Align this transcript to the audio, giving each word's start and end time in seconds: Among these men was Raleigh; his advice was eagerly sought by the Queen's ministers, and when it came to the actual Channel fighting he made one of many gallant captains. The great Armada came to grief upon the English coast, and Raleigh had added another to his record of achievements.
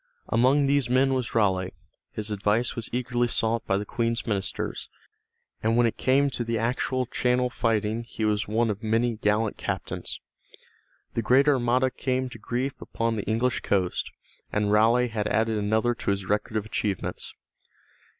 Among 0.29 0.65
these 0.65 0.89
men 0.89 1.13
was 1.13 1.35
Raleigh; 1.35 1.73
his 2.11 2.31
advice 2.31 2.75
was 2.75 2.89
eagerly 2.91 3.27
sought 3.27 3.67
by 3.67 3.77
the 3.77 3.85
Queen's 3.85 4.25
ministers, 4.25 4.89
and 5.61 5.77
when 5.77 5.85
it 5.85 5.95
came 5.97 6.31
to 6.31 6.43
the 6.43 6.57
actual 6.57 7.05
Channel 7.05 7.51
fighting 7.51 8.03
he 8.05 8.25
made 8.25 8.47
one 8.47 8.71
of 8.71 8.81
many 8.81 9.17
gallant 9.17 9.57
captains. 9.57 10.19
The 11.13 11.21
great 11.21 11.47
Armada 11.47 11.91
came 11.91 12.29
to 12.29 12.39
grief 12.39 12.73
upon 12.81 13.15
the 13.15 13.25
English 13.25 13.59
coast, 13.59 14.09
and 14.51 14.71
Raleigh 14.71 15.09
had 15.09 15.27
added 15.27 15.59
another 15.59 15.93
to 15.93 16.09
his 16.09 16.25
record 16.25 16.57
of 16.57 16.65
achievements. 16.65 17.35